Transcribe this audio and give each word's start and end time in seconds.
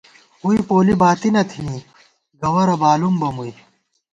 ووئی 0.43 0.59
پولی 0.67 0.93
باتی 1.01 1.29
نہ 1.35 1.43
تھنی، 1.49 1.77
گوَرہ 2.41 2.75
بالُم 2.81 3.15
بہ 3.21 3.29
مُوئی 3.35 3.53